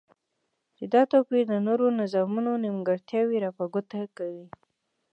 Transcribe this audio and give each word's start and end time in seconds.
چی 0.75 0.83
دا 0.93 1.01
توپیر 1.11 1.43
د 1.49 1.53
نورو 1.67 1.85
نظامونو 2.01 2.51
نیمګرتیاوی 2.63 3.37
را 3.43 3.51
په 3.57 3.63
ګوته 3.73 4.01
کوی 4.17 4.45